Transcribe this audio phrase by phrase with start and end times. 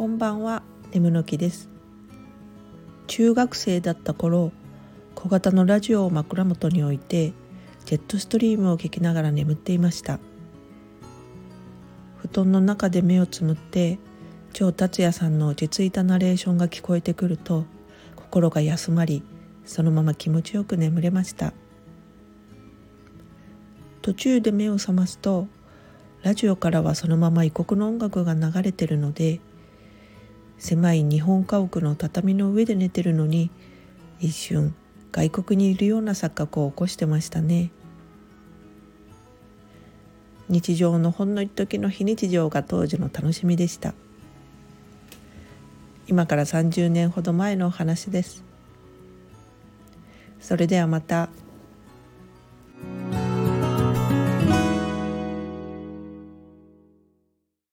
[0.00, 0.62] こんばんは。
[0.92, 1.68] 眠の木です。
[3.06, 4.50] 中学生だった頃
[5.14, 7.34] 小型のラジオを枕元に置いて
[7.84, 10.18] ジェットストリームを聞きながら眠っていました。
[12.16, 13.98] 布団の中で目をつむって
[14.54, 17.66] 超達也さんの落ち着いたナレーションが聞こえてくると
[18.16, 19.22] 心が休まり
[19.66, 21.52] そのまま気持ちよく眠れました。
[24.00, 25.46] 途中で目を覚ますと
[26.22, 29.40] ラジオからはそのまま異国の音楽が流れてるので
[30.60, 33.50] 狭い日本家屋の畳の上で寝てるのに
[34.20, 34.74] 一瞬
[35.10, 37.70] 外国にいるような錯覚を起こしてましたね。
[40.50, 43.94] 日常のほんの一時の非日常が当時の楽しみでした。
[46.06, 48.44] 今から30年ほど前のお話です。
[50.40, 51.30] それではまた。